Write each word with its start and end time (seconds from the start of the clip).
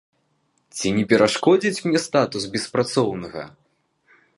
Ці 0.77 0.93
не 0.97 1.03
перашкодзіць 1.11 1.83
мне 1.91 1.99
статус 2.07 2.51
беспрацоўнага? 2.57 3.41